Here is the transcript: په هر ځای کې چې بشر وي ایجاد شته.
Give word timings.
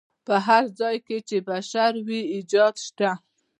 په 0.25 0.35
هر 0.47 0.63
ځای 0.79 0.95
کې 1.07 1.17
چې 1.27 1.37
بشر 1.49 1.91
وي 2.07 2.21
ایجاد 2.35 2.75
شته. 2.85 3.11